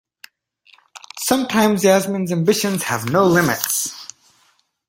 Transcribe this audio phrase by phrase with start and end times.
[1.19, 4.07] Sometimes Yasmin's ambitions have no limits.